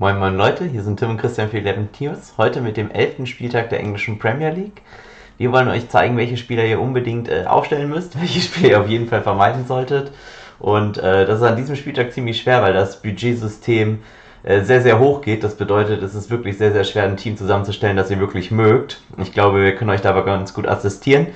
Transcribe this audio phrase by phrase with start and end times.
[0.00, 2.34] Moin Moin Leute, hier sind Tim und Christian für 11 Teams.
[2.38, 3.26] Heute mit dem 11.
[3.26, 4.82] Spieltag der englischen Premier League.
[5.38, 8.88] Wir wollen euch zeigen, welche Spieler ihr unbedingt äh, aufstellen müsst, welche Spieler ihr auf
[8.88, 10.12] jeden Fall vermeiden solltet.
[10.60, 13.98] Und äh, das ist an diesem Spieltag ziemlich schwer, weil das Budgetsystem
[14.44, 15.42] sehr, sehr hoch geht.
[15.44, 19.00] Das bedeutet, es ist wirklich sehr, sehr schwer, ein Team zusammenzustellen, das ihr wirklich mögt.
[19.18, 21.28] Ich glaube, wir können euch dabei ganz gut assistieren.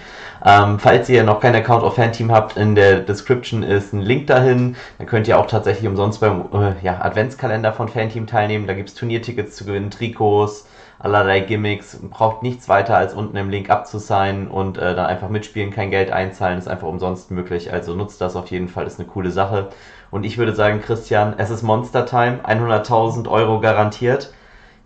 [0.45, 4.27] Ähm, falls ihr noch keinen Account auf Fanteam habt, in der Description ist ein Link
[4.27, 4.77] dahin.
[4.99, 8.67] Dann könnt ihr auch tatsächlich umsonst beim äh, ja, Adventskalender von Fanteam teilnehmen.
[8.67, 10.67] Da gibt es Turniertickets zu gewinnen, Trikots,
[11.03, 11.99] allerlei Gimmicks.
[12.11, 16.11] Braucht nichts weiter als unten im Link abzusignen und äh, dann einfach mitspielen, kein Geld
[16.11, 16.59] einzahlen.
[16.59, 17.73] Ist einfach umsonst möglich.
[17.73, 19.71] Also nutzt das auf jeden Fall, ist eine coole Sache.
[20.11, 22.41] Und ich würde sagen, Christian, es ist Monster Time.
[22.45, 24.33] 100.000 Euro garantiert.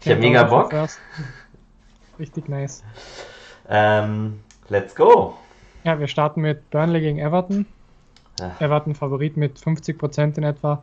[0.01, 0.73] Ich habe mega Bock.
[2.19, 2.83] Richtig nice.
[3.69, 5.37] Ähm, let's go.
[5.85, 7.67] Ja, wir starten mit Burnley gegen Everton.
[8.41, 8.57] Ja.
[8.61, 10.83] Everton Favorit mit 50% in etwa.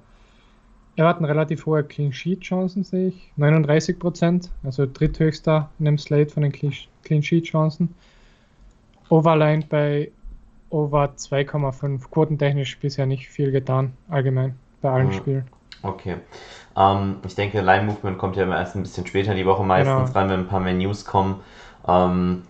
[0.96, 3.32] Everton relativ hohe Clean Sheet Chancen sehe ich.
[3.38, 7.96] 39%, also dritthöchster in dem Slate von den Clean Sheet Chancen.
[9.10, 10.12] Overline bei
[10.70, 12.10] over 2,5.
[12.10, 15.14] Quotentechnisch bisher nicht viel getan, allgemein bei allen mhm.
[15.14, 15.48] Spielen.
[15.82, 16.16] Okay.
[16.76, 19.64] Ähm, ich denke, Line Movement kommt ja immer erst ein bisschen später in die Woche
[19.64, 20.20] meistens genau.
[20.20, 21.42] rein, wenn ein paar mehr News kommen.
[21.88, 22.44] Ähm,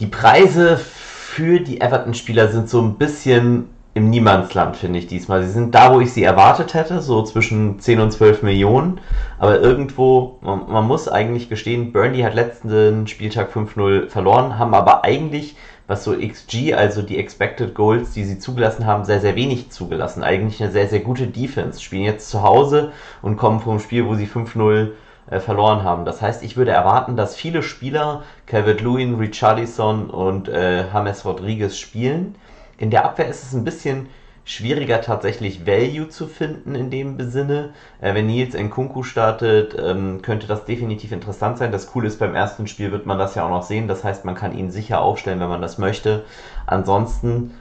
[0.00, 5.42] die Preise für die Everton-Spieler sind so ein bisschen im Niemandsland, finde ich diesmal.
[5.42, 9.00] Sie sind da, wo ich sie erwartet hätte, so zwischen 10 und 12 Millionen.
[9.38, 15.04] Aber irgendwo, man, man muss eigentlich gestehen, Burnley hat letzten Spieltag 5-0 verloren, haben aber
[15.04, 19.70] eigentlich, was so XG, also die Expected Goals, die sie zugelassen haben, sehr, sehr wenig
[19.70, 20.22] zugelassen.
[20.22, 21.82] Eigentlich eine sehr, sehr gute Defense.
[21.82, 24.92] Spielen jetzt zu Hause und kommen vom Spiel, wo sie 5-0
[25.28, 26.06] äh, verloren haben.
[26.06, 32.36] Das heißt, ich würde erwarten, dass viele Spieler, Calvert-Lewin, Richarlison und äh, James Rodriguez spielen.
[32.78, 34.08] In der Abwehr ist es ein bisschen
[34.44, 37.70] schwieriger tatsächlich Value zu finden in dem Sinne.
[38.00, 41.70] Äh, wenn Nils Nkunku startet, ähm, könnte das definitiv interessant sein.
[41.70, 43.86] Das Coole ist, beim ersten Spiel wird man das ja auch noch sehen.
[43.88, 46.24] Das heißt, man kann ihn sicher aufstellen, wenn man das möchte.
[46.66, 47.52] Ansonsten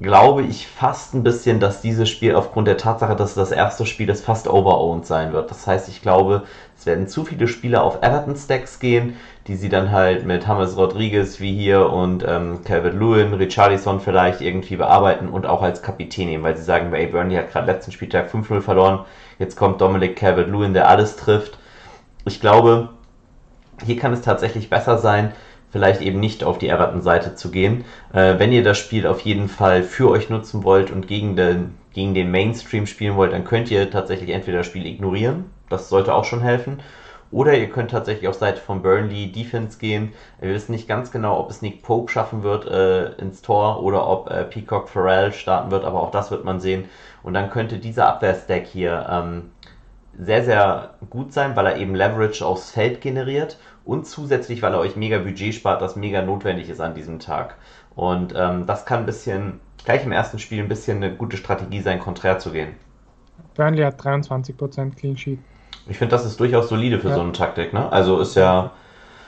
[0.00, 3.86] glaube ich fast ein bisschen, dass dieses Spiel aufgrund der Tatsache, dass es das erste
[3.86, 5.50] Spiel ist, fast overowned sein wird.
[5.50, 6.44] Das heißt, ich glaube,
[6.76, 9.16] es werden zu viele Spieler auf Everton-Stacks gehen,
[9.46, 14.40] die sie dann halt mit James Rodriguez wie hier und ähm, Calvin Lewin, Richarlison vielleicht
[14.40, 17.92] irgendwie bearbeiten und auch als Kapitän nehmen, weil sie sagen, ey, Burnley hat gerade letzten
[17.92, 19.04] Spieltag 5-0 verloren,
[19.38, 21.58] jetzt kommt Dominic Calvin Lewin, der alles trifft.
[22.24, 22.88] Ich glaube,
[23.84, 25.32] hier kann es tatsächlich besser sein,
[25.72, 27.84] vielleicht eben nicht auf die Everton-Seite zu gehen.
[28.12, 31.74] Äh, wenn ihr das Spiel auf jeden Fall für euch nutzen wollt und gegen den,
[31.92, 36.14] gegen den Mainstream spielen wollt, dann könnt ihr tatsächlich entweder das Spiel ignorieren, das sollte
[36.14, 36.80] auch schon helfen,
[37.30, 40.12] oder ihr könnt tatsächlich auf Seite von Burnley Defense gehen.
[40.38, 44.06] Wir wissen nicht ganz genau, ob es Nick Pope schaffen wird äh, ins Tor oder
[44.06, 46.84] ob äh, Peacock Farrell starten wird, aber auch das wird man sehen.
[47.22, 49.50] Und dann könnte dieser Abwehrstack hier ähm,
[50.18, 54.80] sehr, sehr gut sein, weil er eben Leverage aufs Feld generiert und zusätzlich, weil er
[54.80, 57.56] euch mega Budget spart, das mega notwendig ist an diesem Tag.
[57.94, 61.80] Und ähm, das kann ein bisschen, gleich im ersten Spiel, ein bisschen eine gute Strategie
[61.80, 62.74] sein, konträr zu gehen.
[63.54, 65.38] Burnley hat 23% Clean Sheet.
[65.88, 67.16] Ich finde, das ist durchaus solide für ja.
[67.16, 67.72] so eine Taktik.
[67.72, 67.90] Ne?
[67.90, 68.70] Also ist ja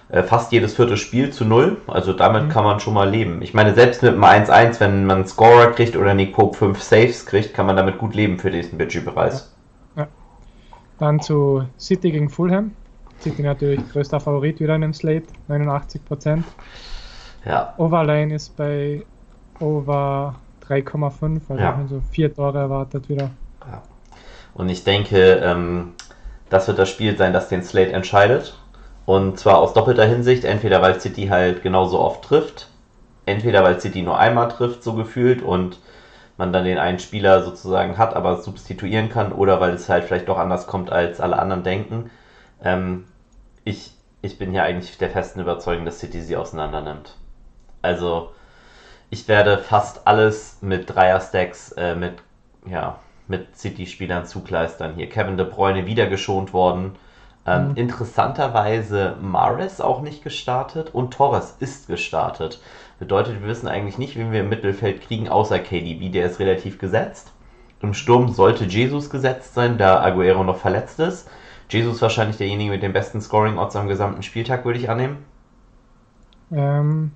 [0.09, 1.79] äh, fast jedes vierte Spiel zu null.
[1.87, 2.49] Also damit mhm.
[2.49, 3.43] kann man schon mal leben.
[3.43, 6.81] Ich meine, selbst mit einem 1-1, wenn man einen Scorer kriegt oder Nick Pope 5
[6.81, 9.53] Saves kriegt, kann man damit gut leben für diesen Budgetpreis.
[9.97, 10.03] Ja.
[10.03, 10.09] ja.
[10.99, 12.73] Dann zu City gegen Fulham.
[13.21, 16.43] City natürlich größter Favorit wieder in dem Slate, 89%.
[17.45, 17.75] Ja.
[17.77, 19.05] Overline ist bei
[19.61, 20.37] over
[20.69, 21.85] 3,5, also ja.
[21.89, 23.31] so vier Tore erwartet wieder.
[23.61, 23.83] Ja.
[24.55, 25.93] Und ich denke, ähm,
[26.49, 28.57] das wird das Spiel sein, das den Slate entscheidet.
[29.07, 32.69] Und zwar aus doppelter Hinsicht, entweder weil City halt genauso oft trifft,
[33.27, 35.79] entweder weil City nur einmal trifft, so gefühlt, und
[36.37, 40.29] man dann den einen Spieler sozusagen hat, aber substituieren kann, oder weil es halt vielleicht
[40.29, 42.11] doch anders kommt, als alle anderen denken.
[42.65, 43.05] Ähm,
[43.65, 43.93] ich,
[44.23, 47.17] ich bin hier eigentlich der festen Überzeugung, dass City sie auseinander nimmt.
[47.83, 48.33] Also,
[49.11, 52.15] ich werde fast alles mit Dreier-Stacks, äh, mit,
[52.67, 52.99] ja,
[53.29, 54.95] mit City-Spielern zugleistern.
[54.97, 56.97] Hier Kevin De Bruyne wieder geschont worden.
[57.47, 57.77] Ähm, mhm.
[57.77, 62.61] Interessanterweise Mares auch nicht gestartet und Torres ist gestartet.
[62.99, 66.79] Bedeutet, wir wissen eigentlich nicht, wen wir im Mittelfeld kriegen, außer KDB, der ist relativ
[66.79, 67.33] gesetzt.
[67.83, 71.29] Im Sturm sollte Jesus gesetzt sein, da Aguero noch verletzt ist.
[71.69, 75.19] Jesus wahrscheinlich derjenige mit den besten Scoring-Odds am gesamten Spieltag, würde ich annehmen.
[76.53, 77.13] Ähm,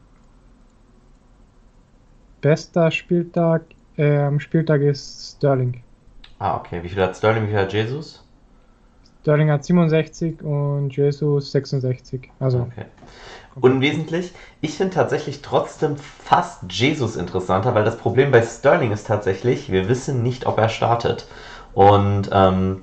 [2.41, 3.63] bester Spieltag
[3.97, 5.83] äh, am Spieltag ist Sterling.
[6.39, 6.83] Ah, okay.
[6.83, 8.25] Wie viel hat Sterling, wie viel hat Jesus?
[9.23, 12.31] Sterling hat 67 und Jesus 66.
[12.39, 12.61] Also.
[12.61, 12.87] Okay.
[13.61, 14.33] Unwesentlich.
[14.61, 19.89] Ich finde tatsächlich trotzdem fast Jesus interessanter, weil das Problem bei Sterling ist tatsächlich, wir
[19.89, 21.27] wissen nicht, ob er startet.
[21.75, 22.83] Und ähm,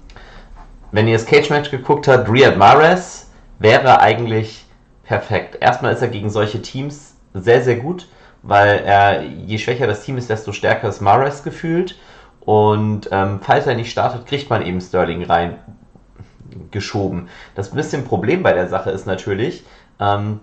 [0.96, 4.66] wenn ihr das Cage-Match geguckt habt, Riyad Mahrez wäre eigentlich
[5.04, 5.58] perfekt.
[5.60, 8.08] Erstmal ist er gegen solche Teams sehr, sehr gut,
[8.44, 11.98] weil er, je schwächer das Team ist, desto stärker ist Mahrez gefühlt.
[12.40, 15.58] Und ähm, falls er nicht startet, kriegt man eben Sterling rein
[16.72, 17.28] geschoben.
[17.56, 19.66] Das bisschen Problem bei der Sache ist natürlich,
[20.00, 20.40] ähm,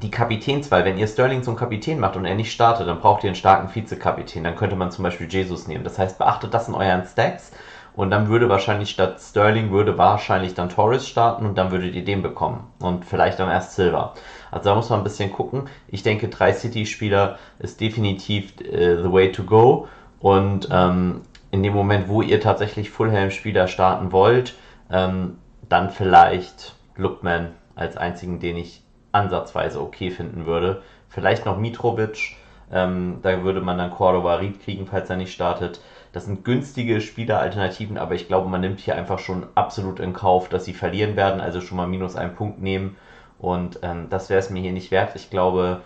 [0.00, 3.30] die Kapitänswahl, wenn ihr Sterling zum Kapitän macht und er nicht startet, dann braucht ihr
[3.30, 4.44] einen starken Vizekapitän.
[4.44, 5.82] Dann könnte man zum Beispiel Jesus nehmen.
[5.82, 7.50] Das heißt, beachtet das in euren Stacks
[7.96, 12.04] und dann würde wahrscheinlich statt Sterling würde wahrscheinlich dann Torres starten und dann würdet ihr
[12.04, 14.14] den bekommen und vielleicht dann erst Silver.
[14.50, 15.68] Also da muss man ein bisschen gucken.
[15.88, 19.88] Ich denke, drei City-Spieler ist definitiv äh, the way to go
[20.20, 24.54] und ähm, in dem Moment, wo ihr tatsächlich Fulham-Spieler starten wollt,
[24.90, 25.38] ähm,
[25.68, 28.82] dann vielleicht Lookman als einzigen, den ich
[29.12, 30.82] ansatzweise okay finden würde.
[31.08, 32.36] Vielleicht noch Mitrovic,
[32.72, 35.80] ähm, da würde man dann Cordova Ried kriegen, falls er nicht startet.
[36.14, 40.48] Das sind günstige Spieleralternativen, aber ich glaube, man nimmt hier einfach schon absolut in Kauf,
[40.48, 42.96] dass sie verlieren werden, also schon mal minus einen Punkt nehmen.
[43.40, 45.16] Und ähm, das wäre es mir hier nicht wert.
[45.16, 45.80] Ich glaube,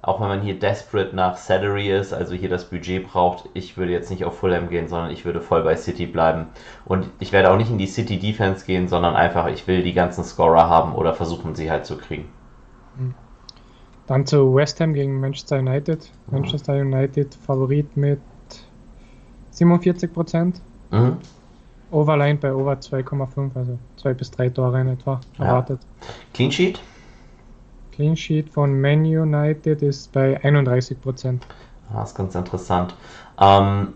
[0.00, 3.92] auch wenn man hier desperate nach Salary ist, also hier das Budget braucht, ich würde
[3.92, 6.46] jetzt nicht auf Fulham gehen, sondern ich würde voll bei City bleiben.
[6.86, 9.92] Und ich werde auch nicht in die City Defense gehen, sondern einfach, ich will die
[9.92, 12.30] ganzen Scorer haben oder versuchen sie halt zu kriegen.
[14.06, 16.10] Dann zu West Ham gegen Manchester United.
[16.26, 16.38] Mhm.
[16.38, 18.20] Manchester United Favorit mit
[19.54, 20.60] 47 Prozent.
[20.90, 21.16] Mhm.
[21.90, 25.80] Overline bei Over 2,5, also 2 bis 3 Tore in etwa erwartet.
[25.82, 26.06] Ja.
[26.32, 26.80] Clean Sheet?
[27.92, 31.46] Clean Sheet von Man United ist bei 31 Prozent.
[31.90, 32.94] Ah, das ist ganz interessant.
[33.38, 33.94] Ähm,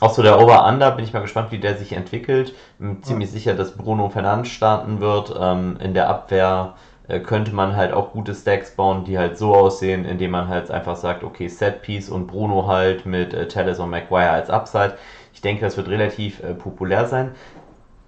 [0.00, 2.54] auch so der Over-Under, bin ich mal gespannt, wie der sich entwickelt.
[2.78, 3.32] Bin ziemlich ja.
[3.32, 5.34] sicher, dass Bruno Fernandes starten wird.
[5.38, 6.74] Ähm, in der Abwehr
[7.20, 10.96] könnte man halt auch gute Stacks bauen, die halt so aussehen, indem man halt einfach
[10.96, 14.98] sagt, okay, Set-Piece und Bruno halt mit äh, Telles und Maguire als Upside.
[15.32, 17.30] Ich denke, das wird relativ äh, populär sein.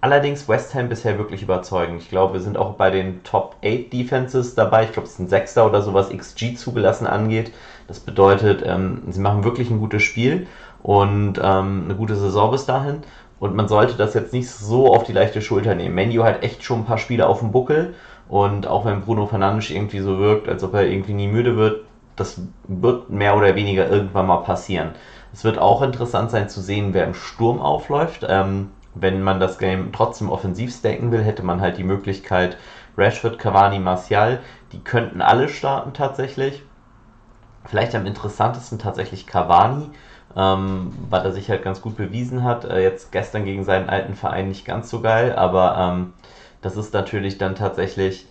[0.01, 2.01] Allerdings West Ham bisher wirklich überzeugend.
[2.01, 4.83] Ich glaube, wir sind auch bei den Top 8 Defenses dabei.
[4.83, 7.51] Ich glaube, es ist ein Sechster oder so, was XG zugelassen angeht.
[7.87, 10.47] Das bedeutet, ähm, sie machen wirklich ein gutes Spiel
[10.81, 13.01] und ähm, eine gute Saison bis dahin.
[13.39, 15.95] Und man sollte das jetzt nicht so auf die leichte Schulter nehmen.
[15.95, 17.95] Menu hat echt schon ein paar Spiele auf dem Buckel.
[18.31, 21.83] Und auch wenn Bruno Fernandes irgendwie so wirkt, als ob er irgendwie nie müde wird,
[22.15, 24.91] das wird mehr oder weniger irgendwann mal passieren.
[25.33, 28.25] Es wird auch interessant sein zu sehen, wer im Sturm aufläuft.
[28.29, 32.55] Ähm, wenn man das Game trotzdem offensiv stacken will, hätte man halt die Möglichkeit,
[32.97, 34.39] Rashford, Cavani, Martial,
[34.71, 36.63] die könnten alle starten tatsächlich.
[37.65, 39.89] Vielleicht am interessantesten tatsächlich Cavani,
[40.37, 42.63] ähm, weil er sich halt ganz gut bewiesen hat.
[42.63, 46.13] Äh, jetzt gestern gegen seinen alten Verein nicht ganz so geil, aber ähm,
[46.61, 48.25] das ist natürlich dann tatsächlich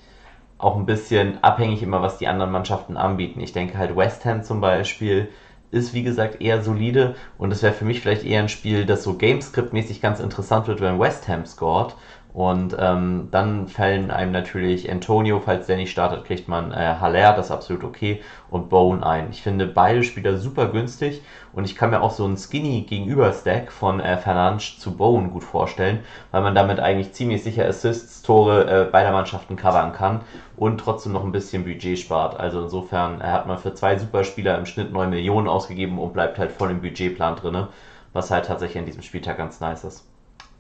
[0.59, 3.41] auch ein bisschen abhängig immer, was die anderen Mannschaften anbieten.
[3.41, 5.29] Ich denke halt West Ham zum Beispiel
[5.71, 9.05] ist wie gesagt eher solide und es wäre für mich vielleicht eher ein Spiel, das
[9.05, 11.95] so Gamescript-mäßig ganz interessant wird, wenn West Ham scored.
[12.33, 17.33] Und ähm, dann fallen einem natürlich Antonio, falls der nicht startet, kriegt man äh, Haller,
[17.33, 19.31] das ist absolut okay, und Bone ein.
[19.31, 21.23] Ich finde beide Spieler super günstig
[21.53, 25.43] und ich kann mir auch so einen Skinny Gegenüber-Stack von äh, Fernandes zu Bone gut
[25.43, 26.01] vorstellen,
[26.31, 30.21] weil man damit eigentlich ziemlich sicher Assists, Tore äh, beider Mannschaften covern kann
[30.57, 32.39] und trotzdem noch ein bisschen Budget spart.
[32.39, 36.53] Also insofern hat man für zwei Superspieler im Schnitt 9 Millionen ausgegeben und bleibt halt
[36.53, 37.67] voll im Budgetplan drin,
[38.13, 40.10] was halt tatsächlich an diesem Spieltag ganz nice ist.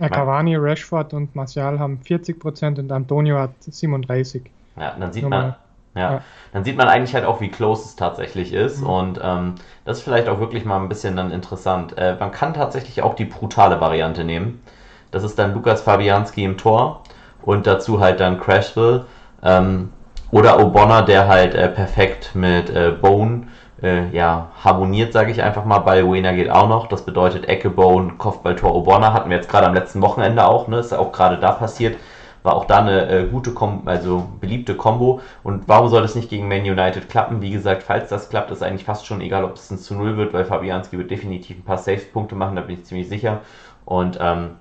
[0.00, 4.46] Ja, Cavani, Rashford und Martial haben 40% und Antonio hat 37%.
[4.76, 5.54] Ja, dann sieht man,
[5.94, 6.20] ja, ja,
[6.52, 8.80] dann sieht man eigentlich halt auch, wie close es tatsächlich ist.
[8.80, 8.86] Mhm.
[8.86, 9.54] Und ähm,
[9.84, 11.98] das ist vielleicht auch wirklich mal ein bisschen dann interessant.
[11.98, 14.62] Äh, man kann tatsächlich auch die brutale Variante nehmen.
[15.10, 17.02] Das ist dann Lukas Fabianski im Tor
[17.42, 19.04] und dazu halt dann Crashville.
[19.42, 19.90] Ähm,
[20.30, 23.48] oder O'Bonner, der halt äh, perfekt mit äh, Bone
[23.82, 25.78] äh, ja, harmoniert, sage ich einfach mal.
[25.80, 26.86] Balbuena geht auch noch.
[26.88, 29.12] Das bedeutet Ecke, Bone, Kopfballtor, O'Bonner.
[29.12, 30.68] Hatten wir jetzt gerade am letzten Wochenende auch.
[30.68, 30.78] Ne?
[30.78, 31.96] Ist auch gerade da passiert.
[32.42, 35.20] War auch da eine äh, gute, Kom also beliebte Combo.
[35.42, 37.42] Und warum soll das nicht gegen Man United klappen?
[37.42, 40.16] Wie gesagt, falls das klappt, ist eigentlich fast schon egal, ob es ein zu 0
[40.16, 43.40] wird, weil Fabianski wird definitiv ein paar Safe-Punkte machen, da bin ich ziemlich sicher.
[43.84, 44.52] Und ähm,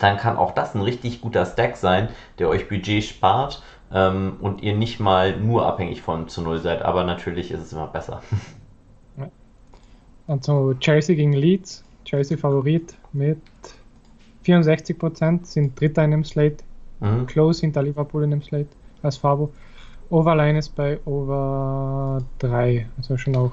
[0.00, 2.08] dann kann auch das ein richtig guter Stack sein,
[2.38, 6.82] der euch Budget spart ähm, und ihr nicht mal nur abhängig von zu Null seid,
[6.82, 8.22] aber natürlich ist es immer besser.
[10.26, 13.40] Also Chelsea gegen Leeds, Chelsea Favorit mit
[14.44, 16.58] 64%, sind Dritter in dem Slate,
[17.00, 17.26] mhm.
[17.26, 18.68] Close hinter Liverpool in dem Slate
[19.02, 19.50] als Fabo.
[20.10, 23.52] Overline ist bei Over 3, also schon auch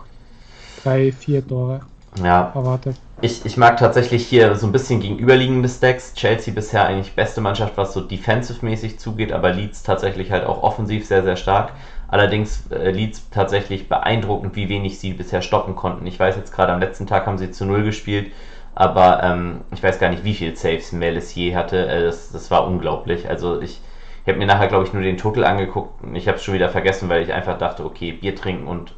[0.84, 1.82] 3, 4 Tore
[2.24, 2.52] ja.
[2.54, 2.96] erwartet.
[3.22, 6.14] Ich, ich mag tatsächlich hier so ein bisschen gegenüberliegende Stacks.
[6.14, 11.06] Chelsea bisher eigentlich beste Mannschaft, was so defensive-mäßig zugeht, aber Leeds tatsächlich halt auch offensiv
[11.06, 11.72] sehr, sehr stark.
[12.08, 16.06] Allerdings äh, Leeds tatsächlich beeindruckend, wie wenig sie bisher stoppen konnten.
[16.06, 18.32] Ich weiß jetzt gerade am letzten Tag haben sie zu Null gespielt.
[18.76, 21.88] aber ähm, ich weiß gar nicht, wie viel Saves Melissier hatte.
[21.88, 23.28] Äh, das, das war unglaublich.
[23.30, 23.82] Also ich,
[24.24, 26.54] ich habe mir nachher, glaube ich, nur den Total angeguckt und ich habe es schon
[26.54, 28.94] wieder vergessen, weil ich einfach dachte, okay, Bier trinken und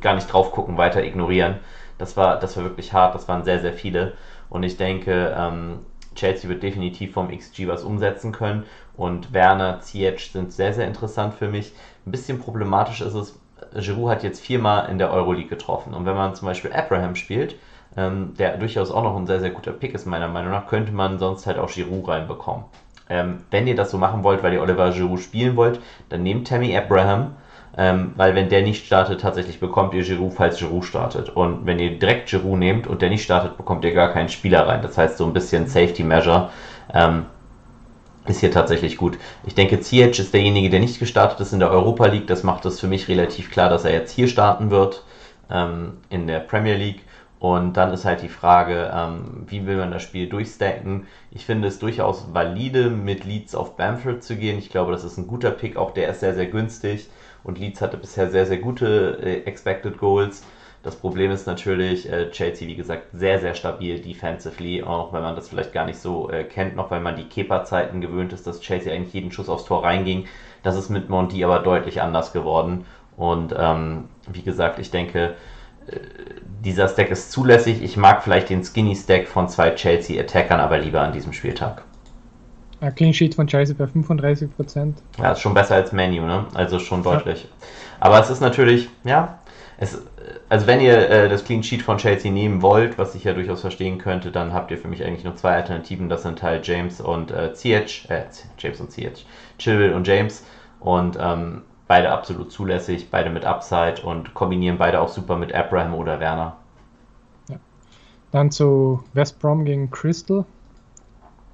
[0.00, 1.56] gar nicht drauf gucken, weiter ignorieren.
[2.00, 4.14] Das war, das war wirklich hart, das waren sehr, sehr viele.
[4.48, 5.80] Und ich denke, ähm,
[6.14, 8.64] Chelsea wird definitiv vom XG was umsetzen können.
[8.96, 11.72] Und Werner, Ziyech sind sehr, sehr interessant für mich.
[12.06, 13.38] Ein bisschen problematisch ist es,
[13.74, 15.94] Giroud hat jetzt viermal in der Euroleague getroffen.
[15.94, 17.56] Und wenn man zum Beispiel Abraham spielt,
[17.96, 20.92] ähm, der durchaus auch noch ein sehr, sehr guter Pick ist, meiner Meinung nach, könnte
[20.92, 22.64] man sonst halt auch Giroud reinbekommen.
[23.08, 26.48] Ähm, wenn ihr das so machen wollt, weil ihr Oliver Giroud spielen wollt, dann nehmt
[26.48, 27.34] Tammy Abraham,
[27.76, 31.30] ähm, weil wenn der nicht startet, tatsächlich bekommt ihr Giroud, falls Giroud startet.
[31.30, 34.66] Und wenn ihr direkt Giroud nehmt und der nicht startet, bekommt ihr gar keinen Spieler
[34.66, 34.82] rein.
[34.82, 36.50] Das heißt, so ein bisschen Safety Measure
[36.92, 37.26] ähm,
[38.26, 39.18] ist hier tatsächlich gut.
[39.46, 42.26] Ich denke, Ziyech ist derjenige, der nicht gestartet ist in der Europa League.
[42.26, 45.04] Das macht es für mich relativ klar, dass er jetzt hier starten wird
[45.50, 47.04] ähm, in der Premier League.
[47.38, 51.06] Und dann ist halt die Frage, ähm, wie will man das Spiel durchstacken?
[51.30, 54.58] Ich finde es durchaus valide, mit Leeds auf Bamford zu gehen.
[54.58, 55.78] Ich glaube, das ist ein guter Pick.
[55.78, 57.08] Auch der ist sehr, sehr günstig.
[57.42, 60.44] Und Leeds hatte bisher sehr, sehr gute äh, Expected Goals.
[60.82, 65.36] Das Problem ist natürlich, äh, Chelsea, wie gesagt, sehr, sehr stabil defensively, auch wenn man
[65.36, 68.60] das vielleicht gar nicht so äh, kennt, noch weil man die Keeper-Zeiten gewöhnt ist, dass
[68.60, 70.26] Chelsea eigentlich jeden Schuss aufs Tor reinging.
[70.62, 72.86] Das ist mit Monty aber deutlich anders geworden.
[73.16, 75.34] Und ähm, wie gesagt, ich denke,
[75.86, 75.96] äh,
[76.64, 77.82] dieser Stack ist zulässig.
[77.82, 81.82] Ich mag vielleicht den Skinny Stack von zwei Chelsea-Attackern, aber lieber an diesem Spieltag.
[82.80, 84.94] Ja, Clean Sheet von Chelsea bei 35%.
[85.18, 86.46] Ja, ist schon besser als Menu, ne?
[86.54, 87.42] Also schon deutlich.
[87.42, 87.66] Ja.
[88.00, 89.38] Aber es ist natürlich, ja,
[89.76, 90.00] es,
[90.48, 93.60] also wenn ihr äh, das Clean Sheet von Chelsea nehmen wollt, was ich ja durchaus
[93.60, 96.08] verstehen könnte, dann habt ihr für mich eigentlich nur zwei Alternativen.
[96.08, 98.24] Das sind halt James und äh, Ziyech, äh,
[98.58, 99.26] James und Ziyech,
[99.58, 100.44] Chilwell und James.
[100.80, 105.94] Und ähm, beide absolut zulässig, beide mit Upside und kombinieren beide auch super mit Abraham
[105.94, 106.56] oder Werner.
[107.48, 107.56] Ja.
[108.30, 110.44] Dann zu West Brom gegen Crystal.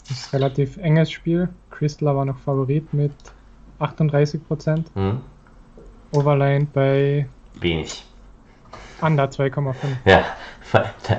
[0.08, 1.48] Das ist ein relativ enges Spiel.
[1.70, 3.12] Crystal war noch Favorit mit
[3.80, 4.84] 38%.
[4.94, 5.20] Hm.
[6.12, 7.26] Overline bei
[7.60, 8.04] wenig.
[9.00, 9.74] Under 2,5.
[10.04, 10.24] Ja,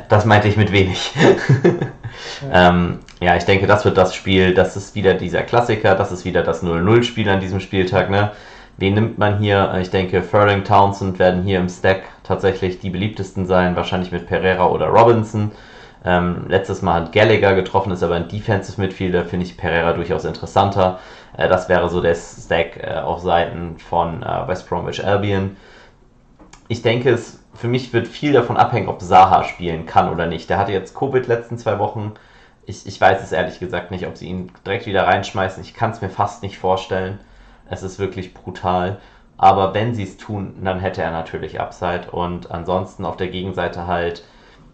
[0.10, 1.12] das meinte ich mit wenig.
[2.41, 2.70] ja.
[2.70, 6.25] Ähm, ja, ich denke, das wird das Spiel, das ist wieder dieser Klassiker, das ist
[6.25, 8.10] wieder das 0-0-Spiel an diesem Spieltag.
[8.10, 8.32] Ne?
[8.77, 9.75] Wen nimmt man hier?
[9.82, 14.67] Ich denke, Furling Townsend werden hier im Stack tatsächlich die beliebtesten sein, wahrscheinlich mit Pereira
[14.67, 15.51] oder Robinson.
[16.06, 20.25] Ähm, letztes Mal hat Gallagher getroffen, ist aber ein Defensive Midfielder, finde ich Pereira durchaus
[20.25, 21.00] interessanter.
[21.36, 25.58] Äh, das wäre so der Stack äh, auf Seiten von äh, West Bromwich Albion.
[26.68, 30.50] Ich denke, es für mich wird viel davon abhängen, ob Saha spielen kann oder nicht.
[30.50, 32.13] Der hatte jetzt Covid letzten zwei Wochen.
[32.66, 35.63] Ich, ich weiß es ehrlich gesagt nicht, ob sie ihn direkt wieder reinschmeißen.
[35.63, 37.20] Ich kann es mir fast nicht vorstellen.
[37.70, 38.98] Es ist wirklich brutal.
[39.38, 42.12] Aber wenn sie es tun, dann hätte er natürlich Upside.
[42.12, 44.24] Und ansonsten auf der Gegenseite halt,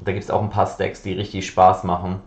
[0.06, 2.20] da gibt es auch ein paar Stacks, die richtig Spaß machen.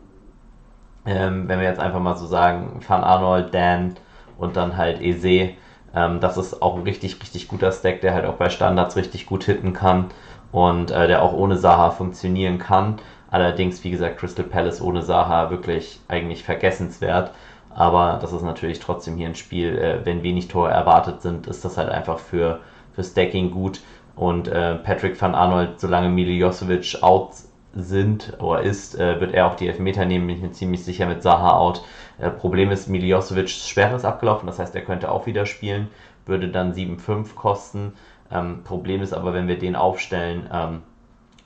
[1.04, 3.94] Ähm, wenn wir jetzt einfach mal so sagen, Van Arnold, Dan
[4.38, 5.50] und dann halt Eze.
[5.94, 9.26] Ähm, das ist auch ein richtig, richtig guter Stack, der halt auch bei Standards richtig
[9.26, 10.06] gut hitten kann
[10.52, 12.96] und äh, der auch ohne Saha funktionieren kann.
[13.30, 17.32] Allerdings, wie gesagt, Crystal Palace ohne Saha wirklich eigentlich vergessenswert.
[17.70, 21.64] Aber das ist natürlich trotzdem hier ein Spiel, äh, wenn wenig Tore erwartet sind, ist
[21.64, 22.60] das halt einfach für,
[22.94, 23.80] für Stacking gut.
[24.16, 27.32] Und äh, Patrick van Arnold, solange Miljosevic out
[27.76, 31.06] sind oder ist, äh, wird er auch die Elfmeter nehmen, bin ich mir ziemlich sicher
[31.06, 31.82] mit Saha out.
[32.18, 35.88] Äh, Problem ist, Miljosevic Sperre ist abgelaufen, das heißt, er könnte auch wieder spielen,
[36.24, 37.92] würde dann 7,5 kosten.
[38.30, 40.82] Ähm, Problem ist aber, wenn wir den aufstellen ähm,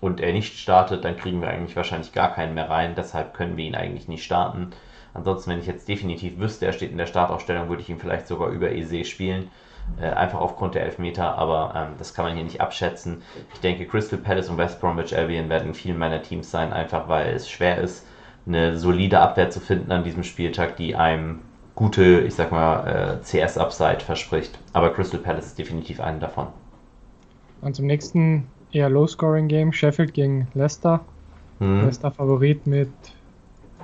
[0.00, 3.56] und er nicht startet, dann kriegen wir eigentlich wahrscheinlich gar keinen mehr rein, deshalb können
[3.56, 4.70] wir ihn eigentlich nicht starten.
[5.12, 8.26] Ansonsten, wenn ich jetzt definitiv wüsste, er steht in der Startaufstellung, würde ich ihn vielleicht
[8.26, 9.50] sogar über EC spielen.
[10.00, 13.22] Äh, einfach aufgrund der Elfmeter, aber ähm, das kann man hier nicht abschätzen.
[13.54, 17.08] Ich denke, Crystal Palace und West Bromwich Albion werden in vielen meiner Teams sein, einfach
[17.08, 18.06] weil es schwer ist,
[18.46, 21.40] eine solide Abwehr zu finden an diesem Spieltag, die einem
[21.74, 24.58] gute, ich sag mal, äh, CS-Upside verspricht.
[24.72, 26.46] Aber Crystal Palace ist definitiv einen davon.
[27.60, 31.00] Und zum nächsten eher Low-Scoring-Game, Sheffield gegen Leicester.
[31.58, 31.84] Hm.
[31.84, 32.90] Leicester Favorit mit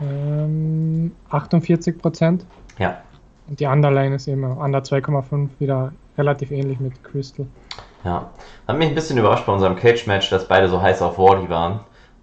[0.01, 2.45] ähm, 48 Prozent.
[2.79, 3.03] Ja.
[3.49, 7.47] Und die Underline ist immer Under 2,5 wieder relativ ähnlich mit Crystal.
[8.05, 8.31] Ja.
[8.67, 11.81] Hat mich ein bisschen überrascht bei unserem Cage-Match, dass beide so heiß auf Wardy waren.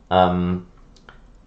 [0.10, 0.66] Ähm,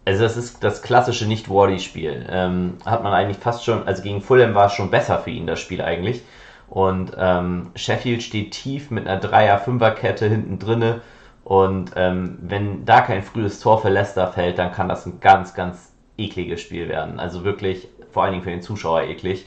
[0.04, 2.26] also das ist das klassische Nicht-Wardy-Spiel.
[2.30, 5.46] Ähm, hat man eigentlich fast schon, also gegen Fulham war es schon besser für ihn,
[5.46, 6.23] das Spiel eigentlich.
[6.68, 11.00] Und ähm, Sheffield steht tief mit einer Dreier-Fünfer-Kette hinten drinne.
[11.44, 15.54] Und ähm, wenn da kein frühes Tor für Leicester fällt, dann kann das ein ganz,
[15.54, 17.20] ganz ekliges Spiel werden.
[17.20, 19.46] Also wirklich vor allen Dingen für den Zuschauer eklig.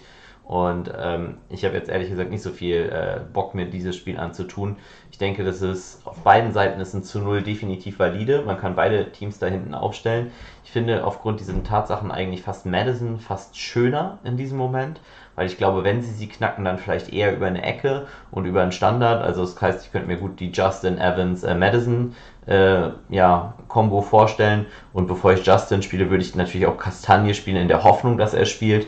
[0.49, 4.17] Und ähm, ich habe jetzt ehrlich gesagt nicht so viel äh, Bock, mir dieses Spiel
[4.17, 4.77] anzutun.
[5.11, 8.41] Ich denke, das ist auf beiden Seiten ist ein zu Null definitiv valide.
[8.41, 10.31] Man kann beide Teams da hinten aufstellen.
[10.63, 15.01] Ich finde aufgrund diesen Tatsachen eigentlich fast Madison fast schöner in diesem Moment,
[15.39, 18.61] weil ich glaube, wenn sie sie knacken, dann vielleicht eher über eine Ecke und über
[18.61, 19.23] einen Standard.
[19.23, 22.13] Also das heißt, ich könnte mir gut die Justin Evans äh, Madison
[22.45, 24.65] äh, ja, Combo vorstellen.
[24.91, 28.33] Und bevor ich Justin spiele, würde ich natürlich auch Kastagne spielen, in der Hoffnung, dass
[28.33, 28.87] er spielt.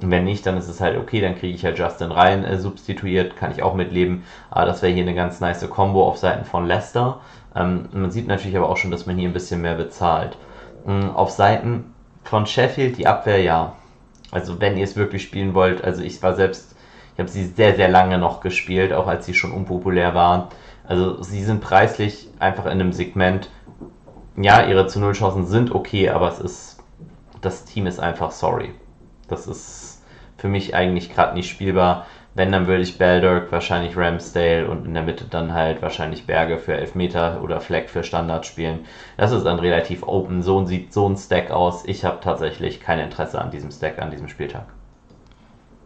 [0.00, 3.36] Wenn nicht, dann ist es halt okay, dann kriege ich halt Justin rein äh, substituiert,
[3.36, 4.24] kann ich auch mitleben.
[4.50, 7.20] Aber das wäre hier eine ganz nice Combo auf Seiten von Leicester.
[7.54, 10.36] Ähm, man sieht natürlich aber auch schon, dass man hier ein bisschen mehr bezahlt.
[10.88, 13.74] Ähm, auf Seiten von Sheffield die Abwehr ja.
[14.34, 16.74] Also wenn ihr es wirklich spielen wollt, also ich war selbst,
[17.14, 20.48] ich habe sie sehr, sehr lange noch gespielt, auch als sie schon unpopulär waren.
[20.86, 23.48] Also sie sind preislich einfach in einem Segment,
[24.36, 26.78] ja, ihre zu Null Chancen sind okay, aber es ist,
[27.40, 28.74] das Team ist einfach sorry.
[29.28, 30.02] Das ist
[30.36, 32.06] für mich eigentlich gerade nicht spielbar.
[32.34, 36.58] Wenn, dann würde ich Baldock, wahrscheinlich Ramsdale und in der Mitte dann halt wahrscheinlich Berge
[36.58, 38.80] für Elfmeter oder Fleck für Standard spielen.
[39.16, 40.42] Das ist dann relativ open.
[40.42, 41.84] So sieht so ein Stack aus.
[41.86, 44.66] Ich habe tatsächlich kein Interesse an diesem Stack, an diesem Spieltag.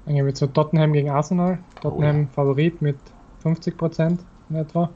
[0.07, 1.59] Dann gehen wir zu Tottenham gegen Arsenal.
[1.83, 2.28] Tottenham oh, ja.
[2.33, 2.97] Favorit mit
[3.45, 4.88] 50% in etwa.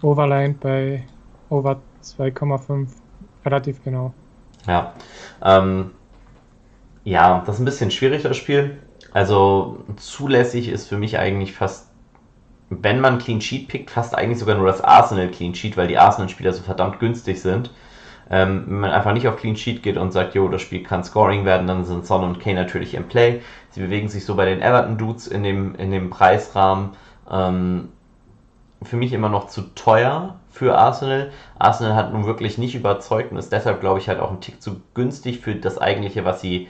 [0.00, 1.04] Overline bei
[1.48, 2.86] Over 2,5
[3.44, 4.14] relativ genau.
[4.68, 4.94] Ja.
[5.44, 5.90] Ähm,
[7.02, 8.78] ja, das ist ein bisschen schwierig, das Spiel.
[9.14, 11.90] Also zulässig ist für mich eigentlich fast,
[12.70, 15.98] wenn man Clean Sheet pickt, fast eigentlich sogar nur das Arsenal Clean Sheet, weil die
[15.98, 17.70] Arsenal-Spieler so verdammt günstig sind.
[18.30, 21.04] Ähm, wenn man einfach nicht auf Clean Sheet geht und sagt, jo, das Spiel kann
[21.04, 23.42] Scoring werden, dann sind Son und Kane natürlich im Play.
[23.70, 26.90] Sie bewegen sich so bei den Everton-Dudes in dem, in dem Preisrahmen.
[27.30, 27.88] Ähm,
[28.84, 31.30] für mich immer noch zu teuer für Arsenal.
[31.58, 34.60] Arsenal hat nun wirklich nicht überzeugt und ist deshalb, glaube ich, halt auch ein Tick
[34.62, 36.68] zu günstig für das eigentliche, was sie,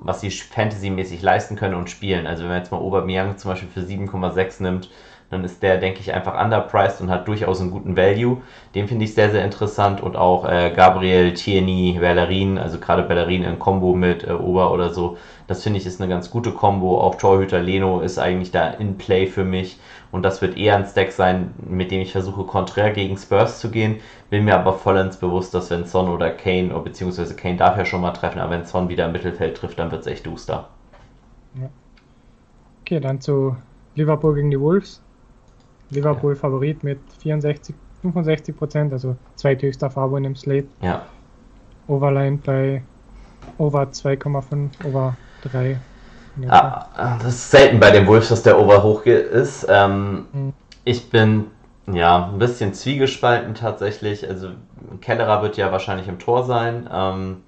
[0.00, 2.26] was sie fantasymäßig leisten können und spielen.
[2.26, 4.90] Also wenn man jetzt mal Aubameyang zum Beispiel für 7,6 nimmt,
[5.30, 8.38] dann ist der, denke ich, einfach underpriced und hat durchaus einen guten Value.
[8.74, 13.42] Den finde ich sehr, sehr interessant und auch äh, Gabriel, Tierney, Bellerin, also gerade Bellerin
[13.42, 15.16] in Kombo mit äh, Ober oder so,
[15.46, 17.00] das finde ich ist eine ganz gute Kombo.
[17.00, 19.78] Auch Torhüter Leno ist eigentlich da in Play für mich
[20.10, 23.70] und das wird eher ein Stack sein, mit dem ich versuche, konträr gegen Spurs zu
[23.70, 23.96] gehen.
[24.30, 28.00] Bin mir aber vollends bewusst, dass wenn Son oder Kane, beziehungsweise Kane darf ja schon
[28.00, 30.68] mal treffen, aber wenn Son wieder im Mittelfeld trifft, dann wird es echt duster.
[31.60, 31.68] Ja.
[32.82, 33.56] Okay, dann zu
[33.94, 35.03] Liverpool gegen die Wolves.
[35.94, 36.36] Liverpool.
[36.36, 40.68] Favorit mit 64, 65 Prozent, also zweithöchster Farbe in dem Slate.
[40.82, 41.02] Ja.
[41.86, 42.82] Overline bei
[43.58, 45.78] Over 2,5, Over 3.
[46.40, 49.66] Ja, ah, das ist selten bei den Wolves, dass der Over hoch ist.
[49.68, 50.52] Ähm, mhm.
[50.84, 51.46] Ich bin
[51.86, 54.28] ja ein bisschen zwiegespalten tatsächlich.
[54.28, 54.48] Also
[55.00, 56.88] Kellerer wird ja wahrscheinlich im Tor sein.
[56.92, 57.42] Ähm,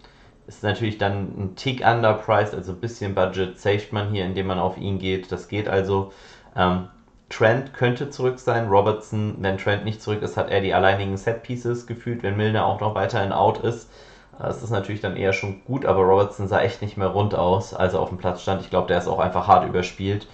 [0.46, 4.60] ist natürlich dann ein Tick underpriced, also ein bisschen Budget saved man hier, indem man
[4.60, 5.32] auf ihn geht.
[5.32, 6.12] Das geht also.
[6.54, 6.88] Ähm,
[7.28, 8.68] Trent könnte zurück sein.
[8.68, 12.66] Robertson, wenn Trent nicht zurück ist, hat er die alleinigen Set Pieces gefühlt, wenn Milner
[12.66, 13.90] auch noch weiterhin out ist.
[14.38, 17.72] Das ist natürlich dann eher schon gut, aber Robertson sah echt nicht mehr rund aus,
[17.72, 18.60] als er auf dem Platz stand.
[18.60, 20.28] Ich glaube, der ist auch einfach hart überspielt.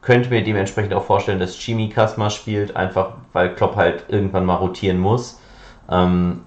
[0.00, 4.56] Könnte mir dementsprechend auch vorstellen, dass Chimi Kasma spielt, einfach weil Klopp halt irgendwann mal
[4.56, 5.40] rotieren muss.
[5.90, 6.42] Ähm,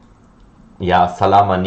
[0.80, 1.64] ja, Salah,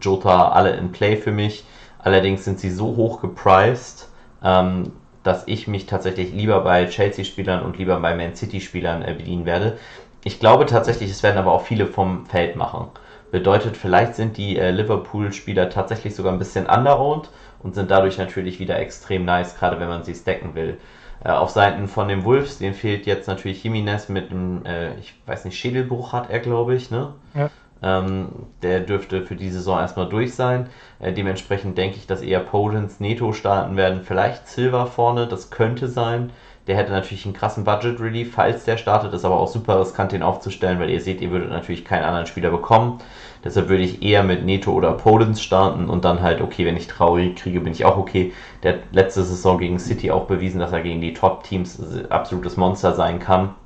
[0.00, 1.64] Jota, alle in Play für mich.
[1.98, 4.08] Allerdings sind sie so hoch gepriced,
[4.42, 9.46] ähm, dass ich mich tatsächlich lieber bei Chelsea-Spielern und lieber bei Man City-Spielern äh, bedienen
[9.46, 9.78] werde.
[10.24, 12.88] Ich glaube tatsächlich, es werden aber auch viele vom Feld machen.
[13.30, 17.30] Bedeutet, vielleicht sind die äh, Liverpool-Spieler tatsächlich sogar ein bisschen underowned
[17.62, 20.78] und sind dadurch natürlich wieder extrem nice, gerade wenn man sie stacken will.
[21.24, 25.14] Äh, auf Seiten von den Wolves, denen fehlt jetzt natürlich Jimenez mit einem, äh, ich
[25.26, 27.14] weiß nicht, Schädelbruch hat er, glaube ich, ne?
[27.34, 27.48] Ja.
[27.82, 28.28] Ähm,
[28.62, 30.68] der dürfte für die Saison erstmal durch sein.
[31.00, 34.02] Äh, dementsprechend denke ich, dass eher Podens, Neto starten werden.
[34.04, 36.30] Vielleicht Silver vorne, das könnte sein.
[36.68, 39.12] Der hätte natürlich einen krassen Budget Relief, falls der startet.
[39.12, 42.26] Ist aber auch super riskant, den aufzustellen, weil ihr seht, ihr würdet natürlich keinen anderen
[42.26, 43.00] Spieler bekommen.
[43.44, 46.86] Deshalb würde ich eher mit Neto oder Podens starten und dann halt, okay, wenn ich
[46.86, 48.32] traurig kriege, bin ich auch okay.
[48.62, 52.92] Der hat letzte Saison gegen City auch bewiesen, dass er gegen die Top-Teams absolutes Monster
[52.92, 53.56] sein kann.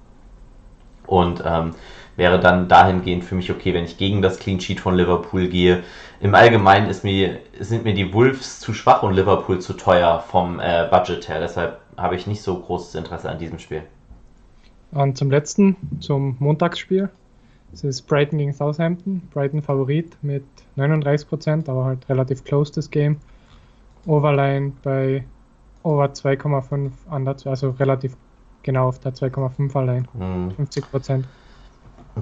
[1.07, 1.75] Und ähm,
[2.17, 5.83] wäre dann dahingehend für mich okay, wenn ich gegen das Clean Sheet von Liverpool gehe.
[6.21, 10.59] Im Allgemeinen ist mir, sind mir die Wolves zu schwach und Liverpool zu teuer vom
[10.61, 11.41] äh, Budget her.
[11.41, 13.83] Deshalb habe ich nicht so großes Interesse an diesem Spiel.
[14.93, 17.11] Und zum letzten, zum Montagsspiel.
[17.73, 19.21] Es ist Brighton gegen Southampton.
[19.33, 20.45] Brighton Favorit mit
[20.77, 23.19] 39%, aber halt relativ close das Game.
[24.07, 25.25] Overline bei
[25.83, 28.17] over 2,5 anders, also relativ
[28.63, 30.09] genau auf der 2,5 allein.
[30.15, 30.53] Mhm.
[30.59, 31.25] 50%.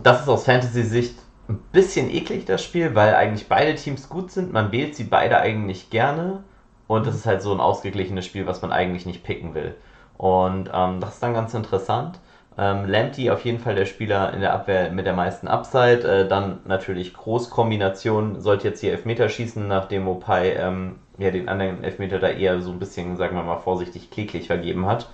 [0.03, 4.53] Das ist aus Fantasy-Sicht ein bisschen eklig, das Spiel, weil eigentlich beide Teams gut sind.
[4.53, 6.43] Man wählt sie beide eigentlich gerne.
[6.87, 9.75] Und es ist halt so ein ausgeglichenes Spiel, was man eigentlich nicht picken will.
[10.19, 12.19] Und ähm, das ist dann ganz interessant.
[12.57, 16.07] Ähm, Lamptey auf jeden Fall der Spieler in der Abwehr mit der meisten Upside.
[16.07, 21.83] Äh, dann natürlich Großkombination, sollte jetzt hier Elfmeter schießen, nachdem Mopai ähm, ja, den anderen
[21.83, 25.09] Elfmeter da eher so ein bisschen, sagen wir mal vorsichtig, kläglich vergeben hat.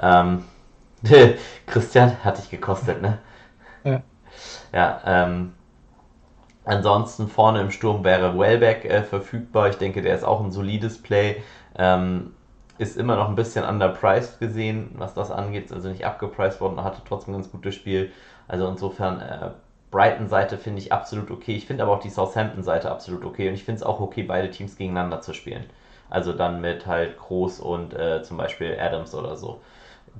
[0.00, 0.44] Ähm,
[1.66, 3.18] Christian, hat dich gekostet, ne?
[3.84, 4.02] Ja.
[4.72, 5.52] Ja, ähm,
[6.64, 9.68] ansonsten vorne im Sturm wäre Wellbeck äh, verfügbar.
[9.68, 11.42] Ich denke, der ist auch ein solides Play.
[11.76, 12.32] Ähm,
[12.78, 17.02] ist immer noch ein bisschen underpriced gesehen, was das angeht, also nicht abgepriced worden, hatte
[17.06, 18.10] trotzdem ein ganz gutes Spiel.
[18.48, 19.50] Also insofern, äh,
[19.92, 21.54] Brighton-Seite finde ich absolut okay.
[21.54, 24.50] Ich finde aber auch die Southampton-Seite absolut okay und ich finde es auch okay, beide
[24.50, 25.64] Teams gegeneinander zu spielen.
[26.10, 29.60] Also dann mit halt Groß und äh, zum Beispiel Adams oder so.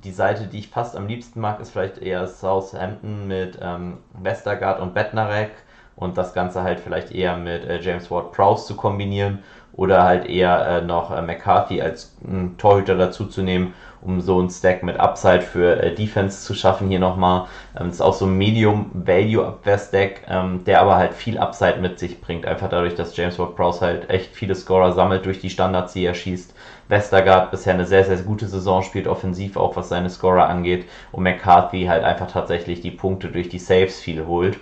[0.02, 4.80] Die Seite, die ich fast am liebsten mag, ist vielleicht eher Southampton mit ähm, Westergaard
[4.80, 5.52] und Bettnarek
[5.96, 9.44] und das Ganze halt vielleicht eher mit äh, James Ward-Prowse zu kombinieren
[9.76, 14.40] oder halt eher äh, noch äh, McCarthy als äh, Torhüter dazu zu nehmen, um so
[14.40, 17.46] ein Stack mit Upside für äh, Defense zu schaffen hier nochmal.
[17.78, 22.46] Ähm, ist auch so ein Medium-Value-Abwehr-Stack, ähm, der aber halt viel Upside mit sich bringt,
[22.46, 26.14] einfach dadurch, dass James Ward-Prowse halt echt viele Scorer sammelt durch die Standards, die er
[26.14, 26.54] schießt.
[26.86, 31.22] Westergaard bisher eine sehr, sehr gute Saison spielt, offensiv auch was seine Scorer angeht und
[31.22, 34.58] McCarthy halt einfach tatsächlich die Punkte durch die Saves viel holt.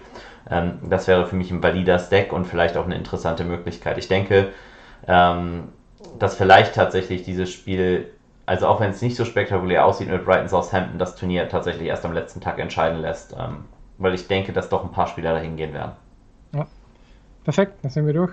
[0.51, 3.99] Ähm, das wäre für mich ein valider Stack und vielleicht auch eine interessante Möglichkeit.
[3.99, 4.49] Ich denke,
[5.07, 5.69] ähm,
[6.19, 8.11] dass vielleicht tatsächlich dieses Spiel,
[8.47, 12.05] also auch wenn es nicht so spektakulär aussieht mit Brighton Southampton, das Turnier tatsächlich erst
[12.05, 13.65] am letzten Tag entscheiden lässt, ähm,
[13.99, 15.93] weil ich denke, dass doch ein paar Spieler dahin gehen werden.
[16.55, 16.67] Ja,
[17.45, 18.33] perfekt, dann sind wir durch.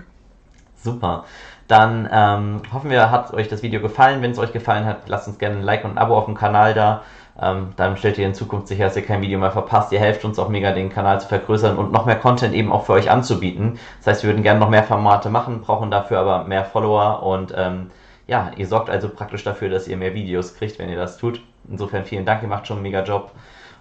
[0.82, 1.24] Super.
[1.68, 4.22] Dann ähm, hoffen wir, hat euch das Video gefallen.
[4.22, 6.34] Wenn es euch gefallen hat, lasst uns gerne ein Like und ein Abo auf dem
[6.34, 7.02] Kanal da.
[7.40, 9.92] Ähm, dann stellt ihr in Zukunft sicher, dass ihr kein Video mehr verpasst.
[9.92, 12.84] Ihr helft uns auch mega, den Kanal zu vergrößern und noch mehr Content eben auch
[12.86, 13.78] für euch anzubieten.
[13.98, 17.54] Das heißt, wir würden gerne noch mehr Formate machen, brauchen dafür aber mehr Follower und
[17.56, 17.90] ähm,
[18.26, 21.42] ja, ihr sorgt also praktisch dafür, dass ihr mehr Videos kriegt, wenn ihr das tut.
[21.68, 23.32] Insofern vielen Dank, ihr macht schon einen mega Job.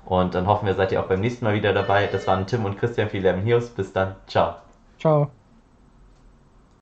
[0.05, 2.07] Und dann hoffen wir, seid ihr auch beim nächsten Mal wieder dabei.
[2.11, 3.69] Das waren Tim und Christian für Eleven Heroes.
[3.69, 4.15] Bis dann.
[4.27, 4.55] Ciao.
[4.97, 5.29] Ciao.